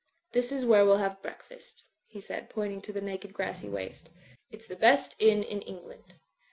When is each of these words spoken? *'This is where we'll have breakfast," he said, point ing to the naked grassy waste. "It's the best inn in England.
*'This 0.31 0.51
is 0.51 0.65
where 0.65 0.83
we'll 0.83 0.97
have 0.97 1.21
breakfast," 1.21 1.83
he 2.07 2.19
said, 2.19 2.49
point 2.49 2.73
ing 2.73 2.81
to 2.81 2.91
the 2.91 3.01
naked 3.01 3.33
grassy 3.33 3.69
waste. 3.69 4.09
"It's 4.49 4.65
the 4.65 4.75
best 4.75 5.15
inn 5.19 5.43
in 5.43 5.61
England. 5.61 6.15